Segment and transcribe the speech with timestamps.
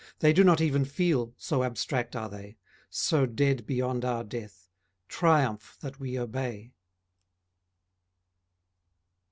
[0.17, 2.57] They do not even feel, so abstract are they,
[2.89, 4.67] So dead beyond our death,
[5.07, 6.73] Triumph that we obey.